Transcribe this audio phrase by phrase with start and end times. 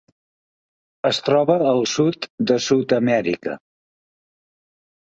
[1.09, 3.59] Es troba al sud de Sud-amèrica.